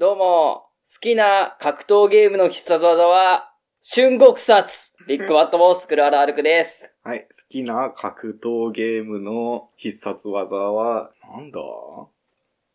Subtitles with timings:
[0.00, 3.52] どうも、好きな格闘ゲームの必殺技は、
[3.86, 4.94] 春国殺。
[5.06, 6.90] ビッグバットボス、クルアラアルクです。
[7.04, 7.24] はい。
[7.24, 11.60] 好きな格闘ゲームの必殺技は、なんだ？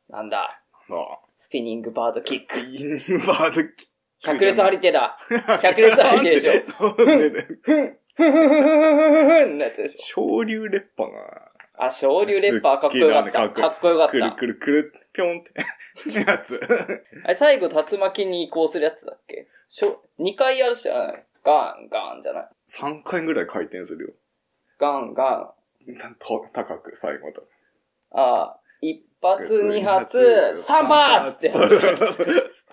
[0.07, 1.19] なんだ、なんだ？
[1.35, 2.59] スピニングバードキック。
[2.59, 3.73] インバードキック。
[4.21, 5.17] 百列張り手だ。
[5.63, 6.85] 百列張り手でしょ。
[6.85, 7.05] ょ。
[7.05, 7.97] なんでねふん、ふん。
[8.17, 8.31] ふん。
[8.31, 8.49] ふん。
[8.49, 8.51] ふん。
[8.51, 9.45] ふん。
[9.45, 9.57] ふん。
[9.57, 9.97] のやつでしょ。
[9.97, 11.47] 昇竜烈波が。
[11.79, 13.49] あ、昇竜レッパーかっこよかった。
[13.49, 14.11] かっこよかった。
[14.11, 15.53] くるくるくる、ぴょんって。
[16.19, 16.59] やつ。
[17.23, 19.47] あれ、最後竜巻に移行するやつだっけ？
[19.69, 21.25] しょ、2回やるじゃない？
[21.43, 24.13] ガン、ガンじゃない？3回ぐらい回転するよ。
[24.79, 25.53] ガン、ガ
[25.87, 25.97] ン。
[25.97, 27.41] たと高く、最後だ。
[28.11, 32.65] ああ、一発、二発、三発ってやつ。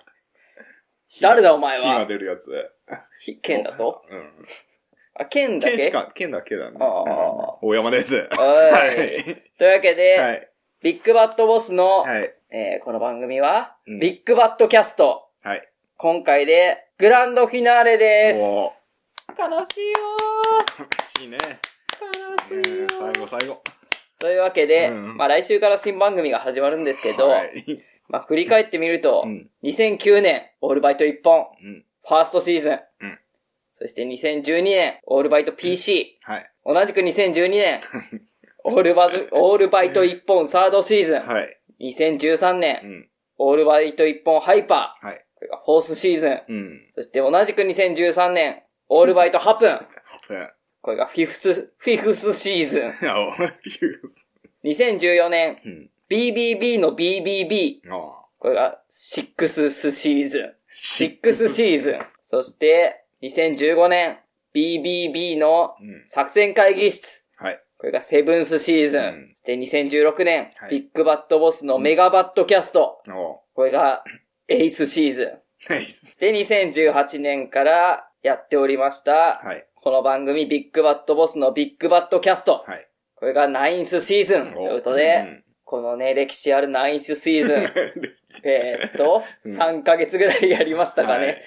[1.21, 1.83] 誰だお前は？
[1.85, 2.71] 火が出るやつ。
[3.19, 4.03] ひ剣だと？
[4.09, 4.45] うん。
[5.19, 5.77] あ、剣だけ？
[5.77, 6.77] 剣しか、剣だけだね。
[6.79, 8.15] ああうん大山です。
[8.15, 8.43] は。
[8.43, 9.23] はい
[9.57, 10.49] というわけで、はい。
[10.81, 12.33] ビッグバットボスの、はい。
[12.49, 15.29] えーこの番組は、うんビッグバットキャスト。
[15.43, 15.69] はい。
[15.97, 18.39] 今回で、グランドフィナーレです。
[18.39, 19.97] おー悲しいよ
[21.21, 21.37] いいね。
[22.49, 23.61] ー悲しいよねー最後最後。
[24.19, 27.83] というわけで、うんまあ来週から新番組が始まるんですけど、はい。
[28.09, 29.49] まあ振り返ってみると、うん。
[29.63, 31.85] 2009年、オールバイト1本、うん。
[32.05, 32.79] ファーストシーズン。
[33.83, 36.17] うんそして2012年、オールバイト PC。
[36.21, 36.51] はい。
[36.65, 37.81] 同じく2012年、
[38.63, 41.21] オールバイト、オールバイト1本サードシーズン。
[41.21, 41.59] はい。
[41.81, 43.09] 2013う年、ん。
[43.37, 45.05] オールバイト1本ハイパー。
[45.05, 45.25] はい。
[45.35, 46.41] これがフォースシーズン。
[46.47, 46.81] うん。
[46.95, 49.71] そして同じく2013年、オールバイトハプン。
[49.71, 49.85] ハ
[50.27, 50.49] プン。
[50.81, 52.83] これがフィフス、フィフスシーズン。
[53.09, 54.27] あ、おビュース。
[54.63, 55.89] 2014年、うん。
[56.09, 57.79] BBB の BBB。
[57.91, 60.53] あこれがシックスシーズン。
[60.69, 61.99] シッックスシーズン。
[62.23, 64.17] そして、2015年、
[64.53, 66.03] BBB のうん。
[66.07, 67.25] 作戦会議室。
[67.37, 67.63] はい。
[67.77, 69.03] これがセブンスシーズン。
[69.03, 73.01] うんそして2016年、はいビッグバットボスのメガバットキャスト。
[73.09, 74.03] おこれが
[74.47, 75.25] エイスシーズ
[75.69, 75.73] ン。
[75.73, 75.89] はい。
[75.89, 79.65] そして2018年からやっておりました、はい。
[79.75, 82.63] この番組ビッグバットボスのビッグバットキャスト。
[82.65, 82.87] はい。
[83.15, 87.63] これがナインスシーズンということで、うんこのね、歴史あるナインスシーズン。
[88.43, 91.25] えーっと、うん3ヶ月ぐらいやりましたかね。
[91.25, 91.41] はい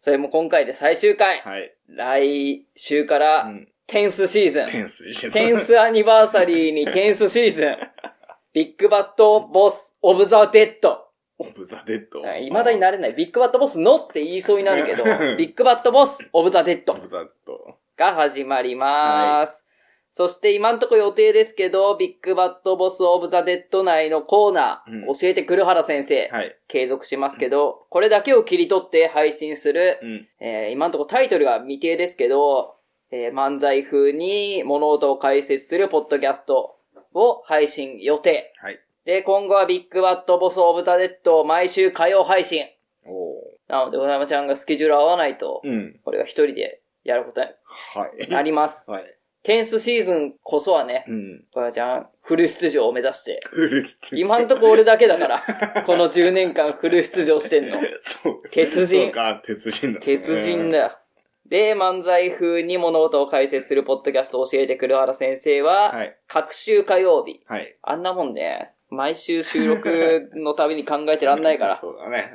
[0.00, 1.40] それも今回で最終回。
[1.40, 1.74] はい。
[1.86, 3.68] 来週かうら、ん。
[3.86, 7.76] tenth season。tenth いいです tenth anniversary に tenth season。
[8.54, 11.06] ビッグバットボスオブザ・デッド。
[11.38, 12.22] オブザ・デッド。
[12.22, 13.12] 未だになれない。
[13.12, 17.76] ビッグバットボスのって言いそうになるけどうん、ビッグバットボスオブザ・デッドオブザ・デッド。
[17.98, 19.66] が始まります。
[20.12, 26.56] そして今んとこ予定ですけど、ビッグバットボスオブザ・デッド内のコーナー、うん教えてくるはら先生、はい。
[26.68, 30.28] 継続しますけど、これだけを切り取って配信する、うん。
[30.40, 32.76] えー今んとこタイトルが未定ですけど、
[33.12, 36.76] えー漫才風に物事を解説するポッドキャスト
[37.14, 38.52] を配信予定。
[38.60, 38.80] はい。
[39.04, 42.66] で、今後はビッグバットボスオブザ・デッドを毎週火曜配信。
[43.06, 46.00] おーなので、小山ちゃんがスケジュール合わないと、うん。
[46.04, 47.46] これが一人でやることに
[47.94, 48.28] はい。
[48.28, 48.90] なります。
[48.90, 49.16] はい。
[49.42, 51.44] tenth season こそはね、うん。
[51.52, 53.40] 小山ちゃんフル出場を目指して。
[53.44, 57.78] フル出場今んとこ俺だけだから、この10年間フル出場してんの。
[58.02, 58.38] そう。
[58.50, 60.00] 鉄人そうか、鉄人だ。
[60.00, 60.98] 鉄人だよ。
[61.46, 66.16] で、漫才風に物事を解説するポッドキャストを教えてくる原先生は、はい。
[66.28, 67.40] 各週火曜日。
[67.46, 67.76] はい。
[67.82, 71.78] あんなもんね、毎週収録のたびに考えてらんないから。
[71.82, 72.30] そうだね。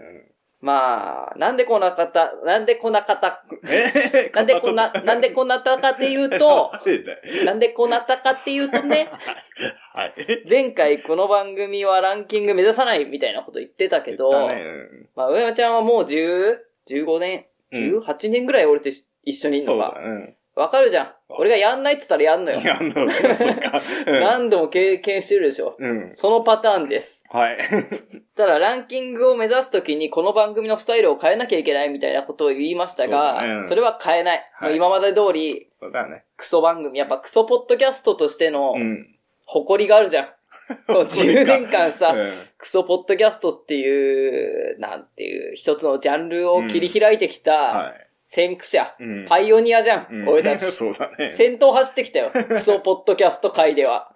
[0.65, 3.43] まあ、なんでこんな方、なんでこんな方、
[4.33, 6.71] なんでこんな、なんでこんなったかっていうと、
[7.45, 9.11] なんでこうなったかっていうとね、
[9.93, 10.13] はい。
[10.49, 18.89] 前回この番組はランキング目指さないみたいなこと言ってたけど、ねうんまあ、上山ちゃんはもう10、15年、うん18年ぐらい俺と
[19.23, 19.99] 一緒にいるのか。。
[20.03, 20.35] うん。
[20.55, 21.11] わかるじゃん。
[21.27, 22.63] 俺がやんないって言ったらやんのよい。
[22.63, 23.81] や、あの、そっか。
[24.07, 25.75] うん何度も経験してるでしょ。
[25.77, 26.13] うん。
[26.13, 27.25] そのパターンです。
[27.29, 27.57] はい。
[28.37, 34.45] ただランキングを目指すときにこの番組のスタイルを変えなきゃいけないみたいなことを言いましたが、そ,、ねうんれは変えない。
[34.53, 36.23] はい今まで通り、そうだね。
[36.37, 39.11] クソ番組、やっぱクソポッドキャストとしてのうん。
[39.45, 40.29] 誇りがあるじゃん。
[40.87, 48.04] こう10年間さ、うんクソポッドキャストっていう、なんていう、一つのジャンルを切り開いてきたはい。
[48.25, 50.65] 先駆者、うんパイオニアじゃん、うん俺たち。
[50.71, 51.29] そうだね。
[51.29, 52.31] 先頭走ってきたよ。
[52.33, 54.11] クソポッドキャスト界では。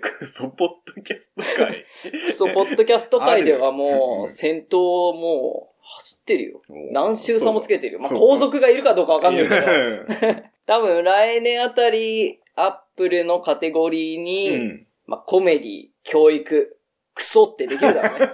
[0.00, 1.84] クソポッドキャスト会。
[2.24, 6.62] クソポッドキャスト界ではもう、先頭をもう、走ってるよ。
[6.70, 8.00] お何周差もつけてるよ。
[8.00, 9.56] まあ、後続がいるかどうかわかんないけど。
[9.56, 10.06] う
[10.64, 14.86] 多分来年あたり、アップルのカテゴリーに、ん。
[15.06, 16.78] まあ、コメディ、教育、
[17.14, 18.26] クソってできるだろうね。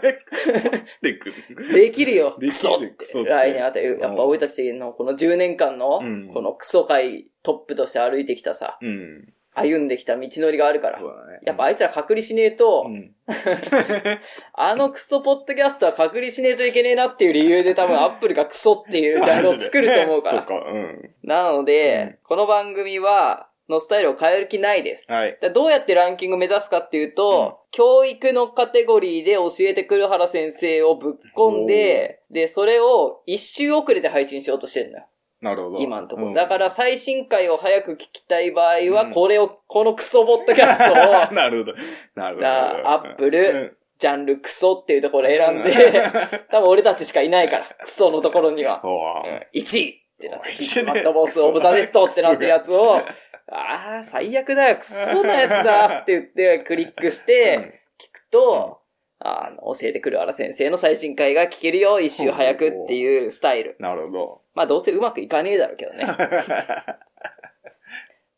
[1.03, 1.73] でくる。
[1.75, 2.37] できるよ。
[2.39, 9.33] クソって来年あたり、やっぱ俺たちのこの10年間のうん、このクソ界トップとして歩いてきたさ、うん。
[9.53, 11.07] 歩んできた道のりがあるからね。
[11.45, 13.15] やっぱあいつら隔離しねえと、うん。
[14.55, 20.39] あのクソポッドキャストは隔離しねえといけねえなっていう理由で多分アップルがクソっていうジャンルを作ると思うから。
[20.39, 21.11] そうか、うん。
[21.25, 25.07] なので、うんこの番組は、のスタイルを変える気ないです。
[25.09, 25.39] はい。
[25.41, 35.07] だどうやってランキングを目指すかっていうと、教育のカテゴリーで教えてくる原先生をぶっ込んで、で、それを一周遅れて配信しようとしてるんだよ。
[35.41, 35.79] なるほど。
[35.79, 36.29] 今のところ。
[36.29, 41.75] うんだから最新回を早く聞きたい場合は、うんこれを、このクソポッドキャストを、 なるほど。
[42.15, 42.47] なるほど。
[42.47, 45.73] だアップルうんジャンルクソっていうところを選んで、
[46.51, 48.81] 多分俺たちしかいないから、 クソのところには。
[48.83, 53.03] おーうん1位ってなって、マットボスオブザネットってなってるやつを、
[53.51, 58.81] ああ、最悪だよ、クソなやつだって言ってクリックして、 聞くと、
[59.19, 63.77] あの、教えてくる原先生の最新回が聞けるよ、一周早くっていうスタイル。
[63.79, 64.41] なるほど。
[64.55, 66.07] まあどうせうまくいかねえだろうけどね。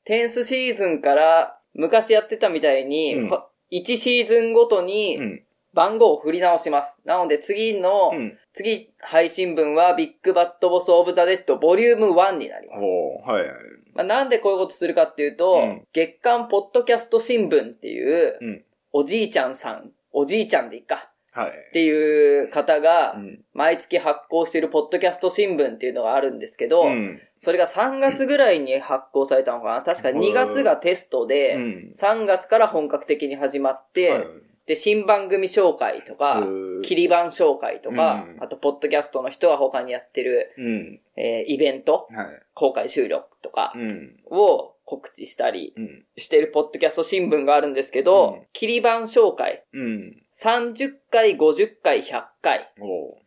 [0.04, 3.42] tenth season から昔やってたみたいに、うん
[3.72, 5.42] 1シーズンごとうにん。
[5.72, 7.00] 番号を振り直します。
[7.06, 8.38] なので次の、うん。
[8.52, 12.84] 次配信分はビッグバットボスオブザデッドボリューム1になります。
[12.84, 13.54] おーはいはい。
[13.94, 18.64] まあ、なんでこういうことするかっていうと、うん月刊ポッドキャスト新聞っていう、うん。
[18.92, 21.50] おじいちゃんさん、おじいちゃんでいいか、はい。
[21.50, 23.40] っていう方がう、ん。
[23.54, 27.20] 毎月発行しているポッドキャスト新聞っていうのがあるんですけど、うん。
[27.38, 31.92] それが3月ぐらいに発行されたのかな確か2月がテストで、うん。
[31.96, 34.26] 3月から本格的に始まって、はい
[34.66, 36.44] で、新番組紹介とか、う
[36.80, 41.00] ん切り番紹介とか、うんあと、ポッドキャストの人が他にやってる、うん。
[41.16, 42.26] えーイベント、はい。
[42.54, 44.16] 公開収録とかうん。
[44.30, 46.04] を告知したりうん。
[46.16, 50.22] してるポッドキャスト新聞があるんですけど、うん切り番紹介、うん。
[50.34, 52.72] 30回、50回、100回。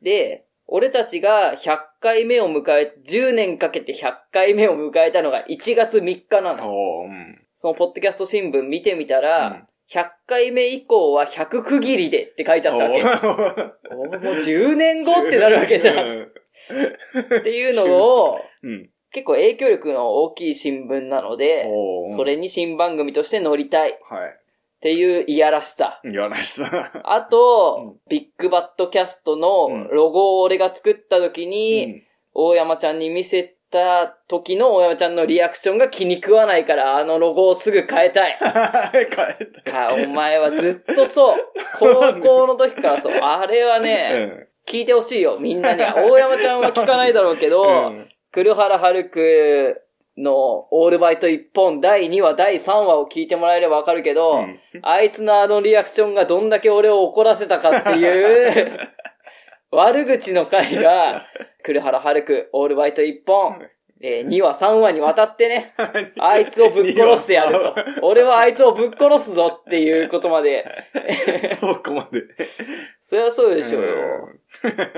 [0.01, 6.63] で、俺たちが100回目を迎え、10年かけて100回目を迎えたのが1月3日なの。
[7.55, 13.03] そのポッドキャスト新聞見てみたら、100回目以降は100区切りでって書いてあったわけ。
[13.03, 15.95] もう10年後ってなるわけじゃん。
[15.95, 16.23] ん。
[16.23, 16.27] っ
[17.43, 18.89] ていうのを、うん。
[19.11, 21.69] 結構影響力の大きい新聞なので、
[22.15, 24.19] それに新番組として載りたいっは
[24.81, 26.01] ていういやらしさ。
[26.03, 26.13] い。
[26.13, 26.91] やらしさ。
[27.03, 32.03] あと、ビッグバットキャストのロゴを俺が作った時に、
[32.33, 38.37] 大山ちゃんに見せた時の大山ちゃんのリアクションが気に食わないから、あのロゴをすぐ変えたい。
[38.39, 39.05] 変え
[39.65, 39.71] た。
[39.71, 41.37] かお前はずっとそう。
[41.79, 43.13] 高校の時からそう。
[43.13, 45.83] あれはね、 聞いてほしいよ、みんなに。
[45.83, 48.09] 大山ちゃんは聞かないだろうけうど、 ん。
[48.31, 49.81] 黒原春く
[50.17, 58.79] のオールバイト一本第2話、第3話を聞いてもらえればわかるけど、うんあいつのあのリアクションがどんだけ俺を怒らせたかっていう、
[59.75, 61.25] 悪口の回が、
[61.63, 63.59] 黒原春くオールバイト一本、
[64.01, 65.73] えー2話、3話にわたってね、
[66.19, 67.75] あいつをぶっ殺してやると。
[68.01, 70.65] 俺はあいつをぶっ殺すぞっていうことまで、
[71.59, 72.21] そこまで。
[73.01, 74.29] そりゃそうでしょうよ。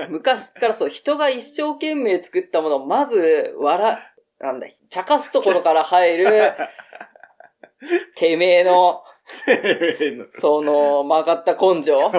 [0.08, 3.98] 昔からそう、人が一生懸命作ったものをまず、笑、
[4.40, 6.26] なんだ、茶化すところから入る、
[8.16, 9.02] てめえの、
[10.34, 12.12] その、曲がった根性、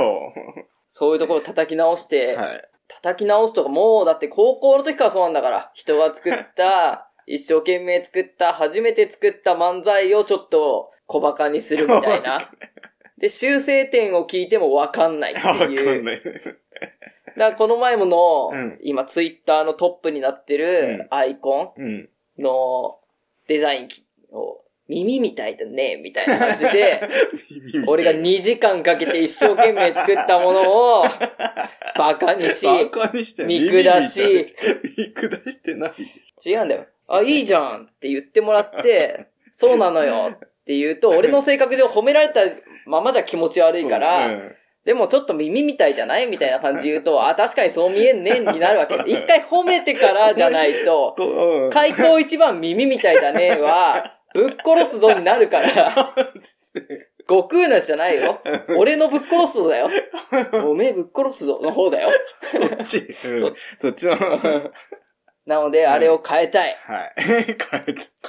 [0.89, 2.69] そういうところを叩き直して、はい。
[2.88, 12.51] 叩き直すとか、もうだって高校の時からそうなんだから、人が作った、 一生懸命作った、初めて作った漫才をちょっと小馬鹿にするみたいな。
[13.19, 16.03] で、修正点を聞いてもわかんないってわかんいう。
[16.03, 16.21] ない。
[16.21, 16.53] だか
[17.35, 21.97] らこの前もの、うん今ツイッターのトップになってるアイコうん。
[21.97, 22.09] ン
[22.42, 22.99] の
[23.47, 23.90] デザイン
[24.35, 26.99] を、耳みたいだね、みたいな感じで、
[27.87, 31.03] 俺が2時間かけて一生懸命作ったものを、
[31.97, 32.65] バカにし、
[33.45, 34.47] 見下し、
[34.97, 35.93] 見下してない
[36.43, 36.85] 違うんだよ。
[37.07, 42.41] あ、いいじゃんって言ってもらって、 そうなのよって言うと、俺の性格上褒められた
[42.87, 43.79] ままじゃ気持ち悪ょ。
[43.79, 44.55] いから、うん
[44.85, 48.95] でもちょっと耳みたいじゃないみたいな感じで言うと、あ、確かにそう見えんねになるわけ。
[49.05, 56.14] 一回褒めてからじゃないと、うん開口一番耳みたいだねは、ぶっ殺すぞになるから、
[57.28, 58.42] 悟空のじゃないよ。
[58.78, 59.90] 俺のぶっ殺すぞだよ。
[60.66, 62.09] おめえぶっ殺すぞの方だよ。
[62.52, 63.16] そっち。
[63.24, 64.14] うんそっちの。
[64.14, 64.71] は
[65.45, 66.71] なので、あれを変えたい。
[66.71, 66.76] い。
[67.26, 67.57] 変えて。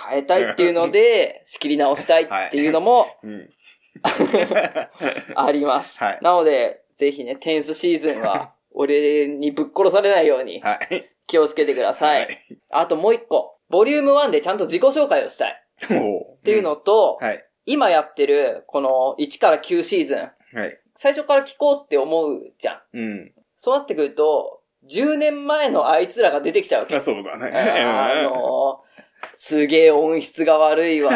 [0.08, 3.50] 変えたいっていうので、仕切り直したいっていうのもうん。
[5.34, 6.02] あります。
[6.02, 11.10] はいなので、ぜひね、テンスシーズンは、俺にぶっ殺されないようにはい。
[11.26, 12.20] 気をつけてください。
[12.20, 12.38] はい。
[12.70, 13.56] あともう一個。
[13.68, 15.64] ボリューム1でちゃんと自己紹介をしたい。
[15.90, 17.44] おっていうのと、はい。
[17.66, 20.18] 今やってる、この1から9シーズン。
[20.18, 20.80] はい。
[20.94, 22.98] 最初から聞こうって思うじゃん。
[22.98, 23.32] うん。
[23.58, 24.60] そうなってくると、
[24.90, 26.96] 10年前のあいつらが出てきちゃうわけ。
[26.96, 27.50] あそうだね。
[27.54, 28.80] あの
[29.34, 31.10] すげえ音質が悪いわ。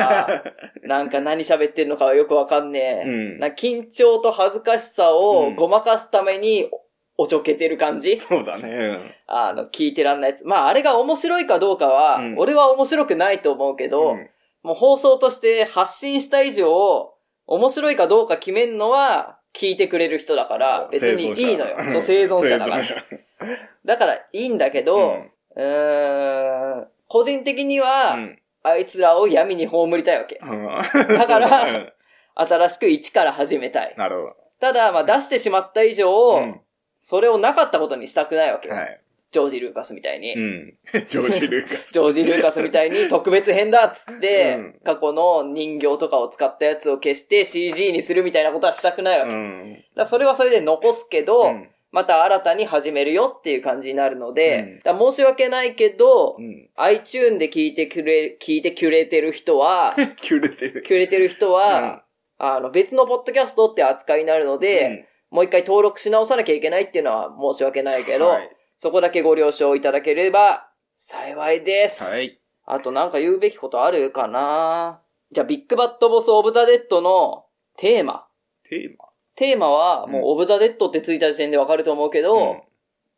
[0.85, 3.09] なんか何喋ってんのかはよくわかんねえ。
[3.09, 6.71] うんな緊張と恥ずかしさをごまかすために
[7.17, 9.17] おちょけてる感じ、そうだね。
[9.27, 10.47] あの、聞いてらんないやつ。
[10.47, 14.31] まあ、あれが面白いかどうかは、うん俺は面白くないと思うけど、うん
[14.65, 17.15] もう放送として発信した以上、
[17.47, 21.77] 面白いかどうか決めんのは、聞いてくれる人だから、別にいいのよ。
[21.91, 22.85] そう、生存者だから。
[23.85, 25.19] だからいいんだけど、
[25.55, 30.41] うーん、個人的には、うんあいつらを闇に葬りたいわけ。
[30.43, 30.65] うん
[31.19, 31.93] だから
[32.35, 33.95] 新しく一から始めたい。
[33.99, 36.37] なるほただ、まあ出してしまった以上、ど。
[36.39, 36.61] うん
[37.05, 38.75] それをなかったことにしたくないわけよ。
[38.75, 39.01] はい。
[39.35, 40.33] ジョージ・ルーカスみたいに。
[40.33, 40.75] うん。
[41.09, 41.93] ジョージ・ルーカス。
[41.93, 49.31] ジョージ・ルーカスみたいに特別編だっつって、うん過去の人形とかを使ったやつを消して CG にするみたいなことはしたくないわけ。
[49.33, 49.85] だかん。
[49.97, 56.69] らそれはそれで残すけど、うんまた新たに始めるよっていう感じになるので、うん申し訳ないけど、うん。
[56.77, 60.83] iTune で聞いてくれ、聞いてくれてる人は、 キュレてる。
[60.83, 62.03] くれてる人は、
[62.39, 72.17] あの、別のポッドキャストって扱いになるので、もう一回登録し直さなきゃいけないっていうのは申し訳ないけど、はいそこだけご了承いただければ幸いです。
[72.17, 72.39] はい。
[72.67, 75.01] あとなんか言うべきことあるかな？
[75.33, 78.27] じゃあ、ビッグバットボスオブザ・デッドのテーマ。
[78.69, 79.05] テーマ？
[79.35, 82.63] テーマは、もうオブザ・デッドってついた時点でわかると思うけど、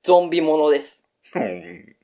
[0.03, 1.07] ゾンビものです。
[1.35, 1.97] うん。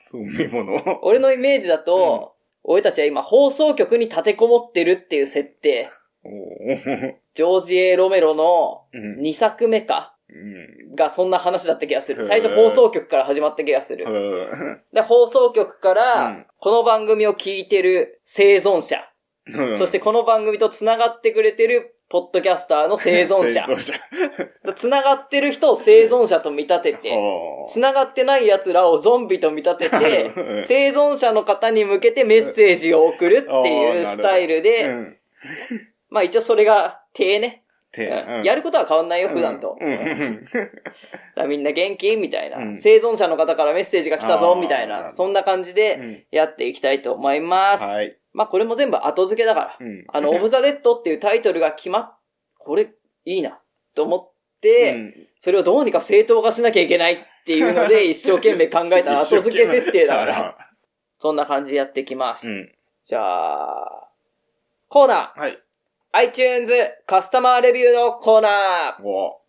[0.00, 0.82] そう、見物。
[1.02, 5.90] 俺のイメージだと、俺たちは今放送局に立てこもってるっていう設定。
[7.34, 9.20] ジョージ・エロメロのうん。
[9.20, 10.19] 2作目かうん。
[10.94, 12.24] がそんな話だった気がする。
[12.24, 14.04] 最初放送局から始まった気がする。
[14.06, 18.96] うんで、放送局からうん、この番組を聞いてる生存者、
[19.46, 23.66] うんそしてこの番組と繋がってくれてるポッドキャスターの生存者。
[24.76, 27.16] 繋がってる人を生存者と見立てて、
[27.68, 35.16] 繋がってない奴らをゾンビと見立ててう、ん生存者の方に向けてメッセージを送るっていうスタイルうで、ん。
[36.08, 37.64] まあ一応それが手ね。
[37.92, 38.08] て。
[38.08, 38.44] うん。
[38.44, 39.76] やることは変わんないよ、普段と。
[41.46, 42.16] みんな元気？
[42.16, 42.78] みたいな、うん。
[42.78, 46.24] 生存者の方からメッセージが来たぞみたいな、そんな感じでうん。
[46.30, 47.84] やっていきたいと思います。
[47.84, 48.16] はい。
[48.32, 49.76] まあこれも全部後付けだから。
[49.80, 50.04] うん。
[50.08, 52.18] あの、オブザ・デッドっていうタイトルが決まっ、
[52.58, 52.92] これ
[53.24, 53.58] いいな
[53.94, 54.30] と思っ
[54.60, 55.14] て、うん。
[55.38, 60.68] それをどうにか正当化しなきゃいけないっていうので 一生懸命考えた後付け設定だから、
[61.18, 62.48] そんな感じでやっていきます。
[62.48, 62.72] うん。
[63.04, 64.08] じゃあ、
[64.88, 65.40] コーナー。
[65.40, 65.58] はい。
[66.12, 66.72] iTunes
[67.06, 69.40] カスタマーレビューのコーナーお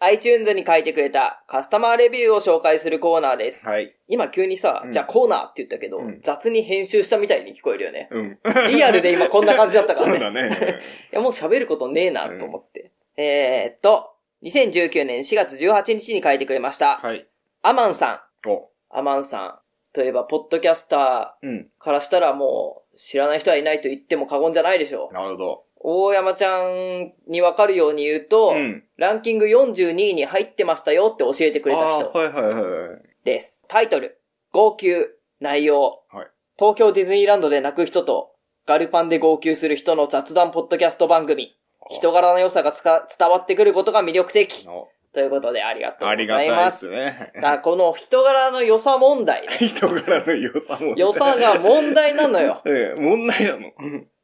[0.00, 3.66] iTunes に書いてくれたカスタマーレビューを紹介するコーナーです。
[3.68, 3.94] はい。
[4.08, 8.08] 今急にさ、うんじゃあコーナーって言ったけど、うん雑に編集したみたいに聞こえるよね。
[8.10, 8.38] うん。
[8.70, 10.12] リアルで今こんな感じだったからね。
[10.18, 10.80] そうだね。
[11.12, 12.90] いや、もう喋ることねえなと思って。
[13.16, 14.10] えーっと、
[14.42, 16.98] 2019年4月18日に書いてくれました。
[16.98, 17.26] はい。
[17.62, 18.50] アマンさん。
[18.50, 19.58] おアマンさん。
[19.94, 21.70] といえば、ポッドキャスタうん。
[21.80, 25.14] ーからしたらもう、知らない人はいないと言っても過言じゃないでしょう。
[25.14, 25.63] なるほど。
[25.86, 28.84] 大山ちゃんにわかるように言うと、うん。
[28.96, 33.02] ランキング42位に入ってましたよって教えてくれた人はいはいはい。
[33.24, 33.62] です。
[33.68, 34.18] タイトル、
[34.50, 35.06] 号泣、
[35.40, 36.26] 内容、はい
[36.56, 38.30] 東京ディズニーランドで泣く人と、
[38.64, 41.56] ガルパンで号泣する人の雑談ポッドキャスト番組、
[41.90, 44.66] 人柄の良さがつか伝わってくることが魅力的。
[44.68, 46.42] おということでありがとうあございま。
[46.42, 47.32] りがたいですすね。
[47.62, 49.48] この人柄の良さ問題ね。
[49.66, 50.94] 人柄の良さも。
[50.96, 52.62] 良さが問題なのよ。
[52.66, 53.72] ええ、問題なの。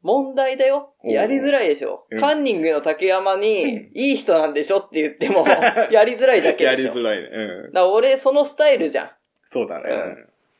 [0.01, 0.93] 問題だよ。
[1.03, 2.17] やりづらいでしょう。
[2.17, 5.45] んカンニングの竹山うにん、いい人なんでしょって言っても、
[5.91, 6.87] やりづらいだけやでしょ。
[6.87, 7.29] だかりづらいね。
[7.31, 7.73] うん。
[7.73, 9.11] ら俺そのスタイルじゃん。
[9.45, 9.89] そうだね。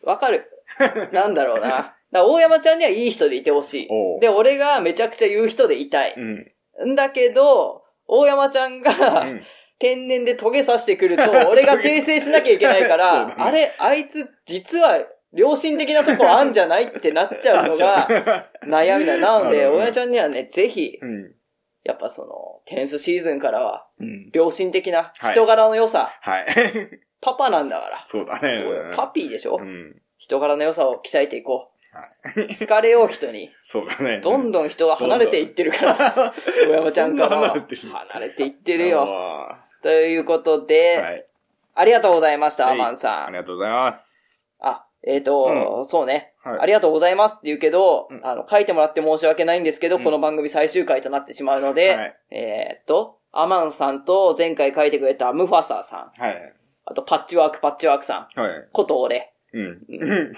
[0.03, 0.45] わかる。
[1.11, 1.95] なんだろうな。
[2.11, 4.19] だ大山ちゃんにはいい人でいてほしい。
[4.19, 6.13] で、俺がめちゃくちゃ言う人でいたい。
[6.15, 6.91] うん。
[6.91, 9.41] んだけど、大山ちゃんが、うん
[9.81, 14.99] 天然でトゲ刺してくると、俺が訂正しなきゃいけないから、 ねあれ、あいつ、実は、
[15.33, 18.07] 良心的なとこあんじゃないってなっちゃうのが、
[18.67, 19.17] 悩みだ。
[19.17, 21.35] な ので、なるほど大山ちゃんにはね、ぜひ、うん。
[21.83, 24.29] やっぱその、テンスシーズンからは、うん。
[24.33, 26.45] 良心的なはい人柄の良さ、はい。
[27.21, 28.03] パパなんだから。
[28.05, 28.63] そうだね。
[28.95, 30.01] パピーでしょ、うん。
[30.17, 32.47] 人柄の良さを鍛えていこはう。
[32.47, 33.49] 好かれよう人に。
[33.61, 34.19] そうだね。
[34.19, 36.33] どんどん人が離れていってるから、
[36.67, 39.05] 大山ちゃんからは離れていってるよ。
[39.07, 41.25] あということで、ーはい。
[41.73, 43.25] ありがとうございました、はいアマンさん。
[43.27, 44.10] ありがとうございます。
[45.07, 52.17] あ、えっ、と、そうね、はいありがとうございますって言うけど、うんあの、書いてもらって申し訳ないんですけど、うんこの番組最終回となってしまうので、はい。
[52.31, 56.53] えっと、アマンさんと前回書いてくれたムファサーさん、はい。
[56.85, 58.67] あとパッチワークパッチワークさん、はい。
[58.71, 59.81] こと俺、うん。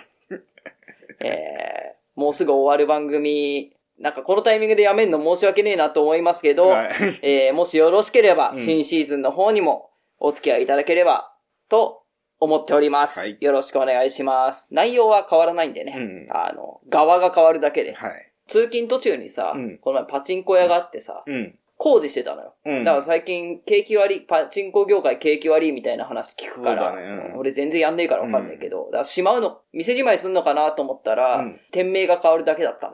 [1.20, 6.89] えー、もうすぐ終わる番組、なんかこのタイミングでやめんの申し訳ねえなと思いますけど、はい。
[7.22, 9.89] えーもしよろしければ、うん新シーズンの方にも
[10.20, 11.34] お付き合いいただければ、
[11.70, 12.02] と
[12.43, 13.19] 思っております。
[13.19, 14.67] はいよろしくお願いします。
[14.71, 15.95] 内容は変わらないんでね。
[15.97, 17.93] うんあの、側が変わるだけで。
[17.93, 18.12] はい。
[18.47, 21.57] 通勤途中にさ、うんこの前パチンコ屋があってさ、うん。
[21.77, 22.53] 工事してたのよ。
[22.65, 22.83] うん。
[22.83, 27.01] だから最近、景気悪い、パチンコ業界景気悪いみたいな話聞くから、ね
[27.33, 32.89] うん俺全然やんねえからわかんないけど、だからしまうの、店じまいすんのかなと思ったら、うん店名が変わるだけだった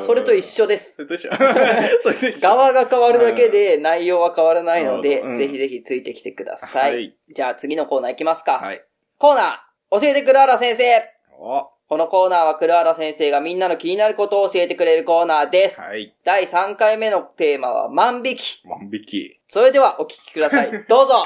[0.00, 1.02] それと一緒ですそ。
[1.02, 2.40] れと一緒。
[2.40, 6.92] 側が変わるだけで内容は変わらないので、うんぜひぜひついてきてください。
[6.92, 8.58] はいじゃあ次のコーナー行きますか。
[8.58, 8.84] はい。
[9.18, 11.02] コーナー、教えてくるはら先生。
[11.38, 15.80] おこのコーナーは黒原先生がみんなの気になることを教えてくれるコーナーです。
[15.80, 16.14] はい。
[16.24, 18.62] 第3回目のテーマは万引き。
[18.64, 19.40] 万引き。
[19.48, 20.70] それではお聞きください。
[20.88, 21.24] どうぞ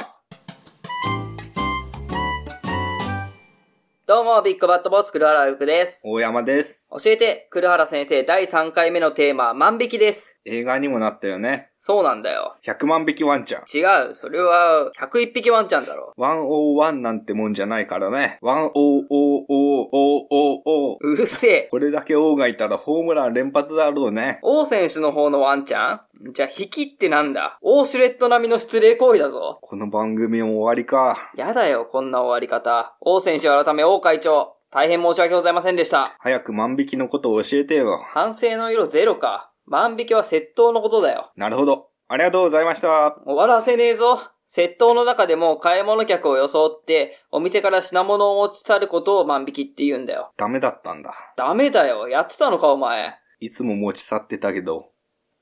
[4.08, 6.00] どうも、ビッグバットボス黒原ゆくです。
[6.02, 6.88] 大山です。
[6.90, 10.38] 教えて、黒原先生第3回目のテーマ、万引きです。
[10.46, 11.67] 映画にもなったよね。
[11.80, 12.56] そうなんだよ。
[12.64, 13.62] 100万匹ワンちゃん。
[13.62, 14.14] 違う。
[14.14, 16.12] それは、101匹ワンちゃんだろ。
[16.18, 18.38] 101なんてもんじゃないからね。
[18.42, 20.98] 1000000。
[21.00, 21.68] うるせえ。
[21.70, 24.40] これだけ王がいたらホームラン連発だろうね。
[24.42, 26.00] 王選手の方のワンちゃん？
[26.32, 27.58] じゃあ、引きってなんだ？
[27.62, 29.60] 王シュレット並みの失礼行為だぞ。
[29.62, 31.32] この番組も終わりか。
[31.36, 32.96] やだよ、こんな終わり方。
[33.00, 34.56] 王選手改め王会長。
[34.70, 36.16] 大変申し訳ございませんでした。
[36.18, 38.04] 早く万引きのことを教えてよ。
[38.12, 39.50] 反省の色ゼロか。
[39.68, 41.30] 万引きは窃盗のことだよ。
[41.36, 41.88] なるほど。
[42.08, 43.18] ありがとうございました。
[43.24, 44.18] 終わらせねえぞ。
[44.50, 50.32] 窃盗の中でも買い物客を装って、お店から品物を持ち去ることを万引きって言うんだよ。
[50.38, 51.12] ダメだったんだ。
[51.36, 52.08] ダメだよ。
[52.08, 53.14] やってたのか、お前。
[53.40, 54.86] いつも持ち去ってたけど、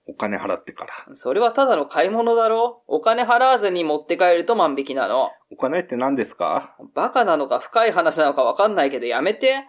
[0.09, 1.17] お金払ってから。
[1.17, 5.31] それはただの買い物だろお金払わずに持って帰ると万引きなの。
[5.53, 6.77] お金って何ですか？
[6.95, 9.65] バカなのか深い話なのかわかんないけどやめて。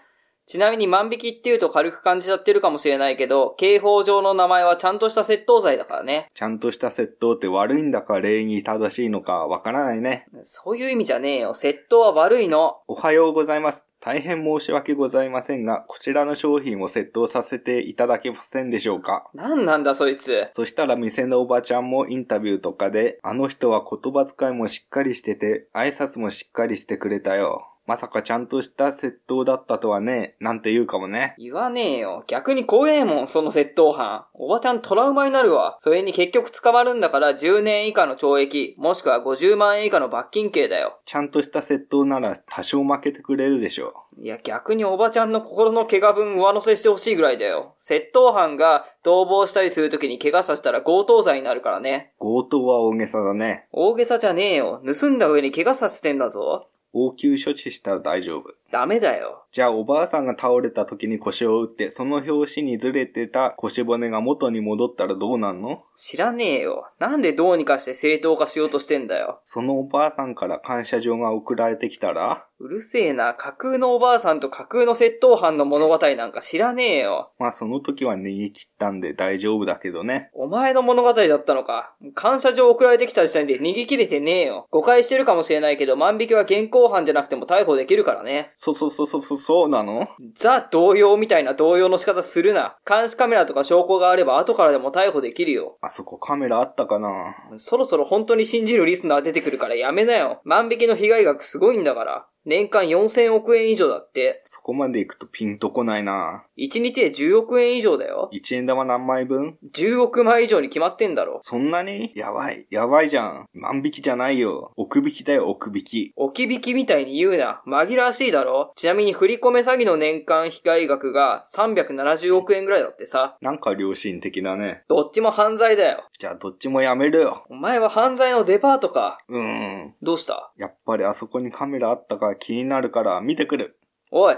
[0.47, 6.29] ちなみに万引きって言うと軽く感じちゃってるかもしれないけど、刑法上の名前はちゃんとした窃盗罪だからね。
[6.33, 10.25] ちゃんとした窃盗って悪いんだか礼儀正しいのかわからないね。
[10.43, 11.53] そういう意味じゃねえよ。
[11.53, 12.77] 窃盗は悪いの。
[12.87, 13.85] おはようございます。
[13.99, 19.29] 大変申し訳ございませんが、こちらの商品を窃盗させていただけませんでしょうか？
[19.33, 20.47] なんなんだそいつ。
[20.53, 27.67] そしたら店のおばちゃんもインタビューとかで、あの人は言葉遣いもしっかりしてて、挨拶もしっかりしてくれたよ。
[27.87, 31.35] まさかちゃんとした窃盗だったとはね、なんて言うかもね。
[31.37, 32.25] 言わねえよ。
[32.27, 34.25] 逆に怖えもん、その窃盗犯。
[34.33, 35.77] おばちゃんトラウマになるわ。
[35.79, 40.99] それに結局捕まるんだから10年以下の懲役、もしくは50万円以下の罰金刑だよ。
[41.05, 47.75] ちゃんとした窃盗なら多少負けてくれるでしょいや、逆におばちゃんの心の怪我分上乗せしてほしいぐらいだよ。
[47.79, 52.11] 窃盗犯が逃亡したりするときに怪我させたら強盗罪になるからね。
[52.19, 52.23] う。
[52.25, 53.67] 強盗は大げさだね。
[53.71, 54.81] 大げさじゃねえよ。
[54.85, 56.67] 盗んだ上に怪我させてんだぞ。
[57.05, 58.53] 応急処置したら大丈夫。
[58.71, 59.45] ダメだよ。
[59.57, 65.83] じゃあおばあさんが倒れた時に腰を打って、その拍子にずれてた腰骨が元に戻ったらどうなんの？
[65.95, 66.91] 知らねえよ。
[66.99, 69.41] なんでどうにかして正当化しようとしてんだよ。
[69.45, 72.45] そのおばあさんから感謝状が送られてきたら？
[72.59, 73.33] うるせえな。
[73.33, 77.31] 架空のおばあさんと架空の窃盗犯の物語なんか知らねえよ。
[77.39, 80.29] まあその時は逃げ切ったんで大丈夫だけどね。
[80.33, 81.95] お前の物語だったのか。
[82.13, 84.67] 感謝状送られてきた時点で逃げ切れてねえよ。
[84.69, 88.53] 誤解してるかもしれないけど、万引きは現行犯じゃなくても逮捕できるからね。
[88.55, 90.09] そ、そ、そ、そ、そ、そうなの？
[90.35, 92.75] ザ同様みたいな動揺の仕方するな。
[92.85, 95.77] 監視カメラとか証拠があれば後からでも逮捕できるよ。
[95.79, 97.33] あそこカメラあったかな？
[97.55, 100.41] そろそろ本当に信じるリスナー出てくるからやめなよ。
[100.43, 102.27] 万引きの被害額すごいんだから。
[102.47, 104.45] 年間4000億円以上だって。
[104.47, 108.29] そこまで行くとピンとこないな1日で10億円以上だよ。
[108.33, 111.41] 1円玉何枚分？10億枚以上に決まってんだろ。
[111.43, 112.13] そんなに？
[112.15, 112.65] やばい。
[112.69, 113.49] やばいじゃん。
[113.53, 114.71] 万引きじゃないよ。
[114.77, 116.13] 奥引きだよ、奥引き。
[116.15, 117.61] 置き引きみたいに言うな。
[117.67, 123.37] 紛らわしいだろちなみに振り込め詐欺の年間被害額が370億円ぐらいだってさ。
[123.41, 124.83] なんか良心的だね。
[124.87, 126.05] どっちも犯罪だよ。
[126.17, 127.45] じゃあどっちもやめるよ。
[127.49, 129.19] お前は犯罪のデパートか。
[129.27, 129.93] うーん。
[130.01, 130.53] どうした？
[130.57, 133.79] やっぱりあそこにカメラあったか気になるから見てくる。
[134.11, 134.37] おい、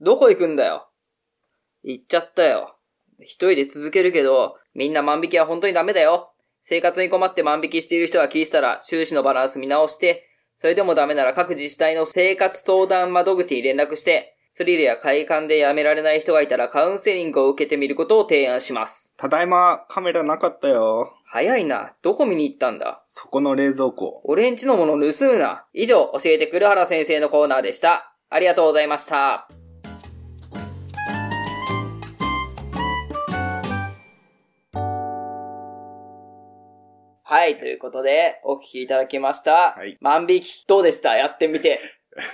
[0.00, 0.88] どこ行くんだよ？
[1.84, 2.76] 行っちゃったよ。
[3.20, 6.32] 一人で続けるけど、みんな万引きは本当にダメだよ。
[6.62, 19.12] 生活に困って万引きしている人が聞いたら、収支のバランス見直して、それでもダメなら各自治体の生活相談窓口に連絡して、スリルや快感でやめられない人がいたらカウンセリングを受けてみることを提案します。
[19.16, 21.12] ただいま、カメラなかったよ。
[21.30, 21.92] 早いな。
[22.00, 23.02] どこ見に行ったんだ？
[23.08, 24.22] そこの冷蔵庫。
[24.24, 25.66] 俺んちのもの盗むな。
[25.74, 28.14] 以上、教えてくるはら先生のコーナーでした。
[28.30, 29.46] ありがとうございました。
[37.24, 39.74] はい、ということで、お聞きいただきました。
[39.76, 41.14] はい万引き、どうでした？
[41.14, 41.78] やってみて。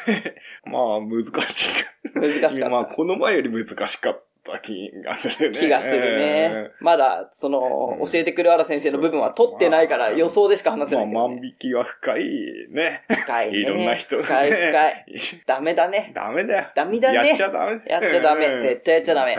[0.70, 1.70] まあ、難しい。
[2.14, 2.68] 難しかった。
[2.68, 5.59] まあ、この前より難しかった気がするね。
[5.59, 6.70] 気がするね。
[6.80, 11.28] まだ、その、教えてくる原先生の部分は取ってないから予想でしか話せないけまあ。
[11.28, 12.24] 万引きは深い
[12.70, 13.02] ね。
[13.09, 13.59] 深いね。
[13.59, 15.07] いろんな人がね深い深い。
[15.46, 16.12] ダメだね。
[16.14, 16.66] ダメだよ。
[16.74, 17.80] ダメだねやっちゃダメ。
[17.87, 19.37] やっちゃダメうん絶対やっちゃダメ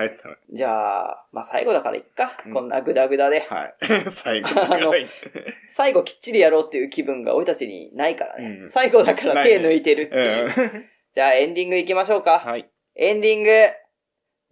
[0.52, 2.42] じゃあ、まあ最後だからいっか。
[2.46, 3.46] うんこんなグダグダで。
[3.50, 3.76] はい。
[4.10, 5.08] 最後ぐらい。
[5.70, 8.60] 最後きっちりやろうっていう気分が俺たちにないからね。
[8.62, 10.48] うん最後だから手抜いてるってういう。
[10.48, 10.86] ん。
[11.14, 12.40] じゃあエンディングいきましょうか。
[12.40, 12.68] はい。
[12.96, 13.50] エンディング。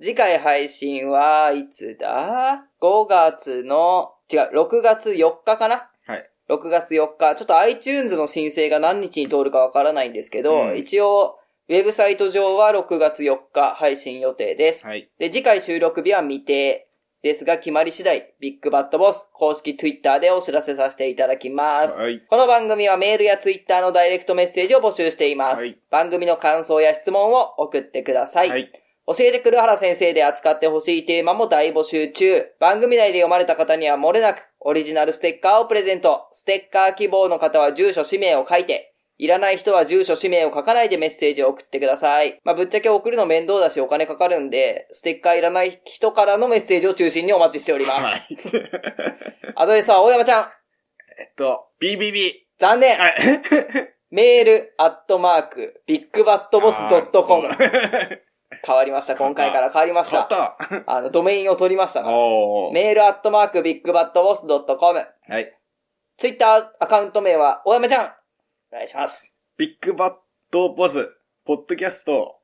[0.03, 5.89] 次回配信はいつだ ?5 月の、違う、6月4日かな？
[6.05, 6.29] はい。
[6.49, 7.35] 6月4日。
[7.35, 11.39] ちょっと iTunes の申請が何日に通るかわからないんですけど、うん一応、
[11.69, 14.85] ウェブサイト上は6月4日配信予定です。
[14.85, 15.09] はい。
[15.19, 16.89] で、次回収録日は未定
[17.21, 22.01] ですが、決まり次第、ビッグバットボス公式 Twitter でお知らせさせていただきます。
[22.01, 25.61] はいこの番組はメールや Twitter のダイレクトメッセージを募集しています。
[25.61, 28.49] はい番組の感想や質問を送ってください。
[28.49, 28.82] はい。
[29.05, 32.45] 教えてくる原先生で扱ってほしいテーマも大募集中。
[32.59, 36.29] 番組内で読まれた方には漏れなく、オリジナルステッカーをプレゼント。
[36.31, 42.39] ステッカー希望の方は住所、氏名を書いて、いらない人は住所、氏名を書かないでメッセージを送ってください。
[42.45, 48.05] まあ、ぶっちゃけ送るの面倒だしお金かかるんで、ステッカーいらない人からのメッセージを中心にお待ちしております。
[48.05, 48.23] はい。
[49.55, 50.43] アドレスは大山ちゃん。
[51.19, 52.31] えっと、BBB。
[52.57, 52.97] 残念。
[52.97, 53.13] はい。
[54.11, 56.77] メール、アットマーク、ビッグバットボス
[57.11, 57.51] .com あ。
[57.51, 58.32] ーそう
[58.65, 59.15] 変わりました。
[59.15, 60.55] 今回から変わりましだた。
[60.57, 60.91] 買った。
[60.91, 62.17] あの、ドメインを取りましたから。
[62.71, 65.05] メールアットマークビッグバットボス .com。
[65.27, 65.57] はい。
[66.17, 68.05] ツイッターアカウント名は、大山ちゃん。
[68.71, 69.33] お願いします。
[69.57, 70.13] ビッグバッ
[70.51, 72.39] トボス、ポッドキャスト、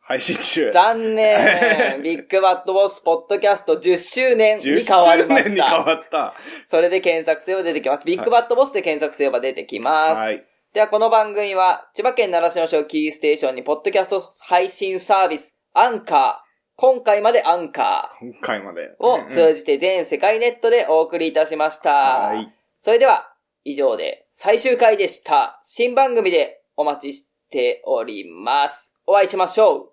[0.00, 0.72] 配信中。
[0.72, 2.02] 残念。
[2.02, 5.84] ビッグバットボスポッドキャスト10 周年に10変わりま周年に変した。
[5.84, 6.34] わった。
[6.66, 8.04] それで検索すれば出てきます。
[8.04, 10.18] ビッグバットボスで検索すれば出てきます。
[10.18, 10.44] はい。
[10.72, 16.52] では、この番組は、千葉県習志野市をキーステーションに、ポッドキャスト配信サービス、アンカー。
[16.76, 18.96] 今回までアンカ今回まで。
[18.98, 21.90] ーをうん通じて全世界ネットでお送りいたしました。
[21.90, 22.54] はい。
[22.80, 25.60] それでは、以上で最終回でした。
[25.62, 28.94] 新番組でお待ちしております。
[29.06, 29.92] お会いしましょう。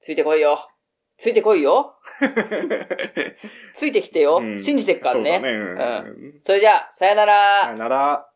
[0.00, 0.68] ついてこいよ。
[1.16, 1.98] ついてこいよ。
[3.72, 4.40] ついてきてよ。
[4.42, 5.36] うん信じてっからね。
[5.36, 5.56] そうだね。
[5.56, 7.62] ううんそれじゃあ、さよなら。
[7.64, 8.28] さよなら。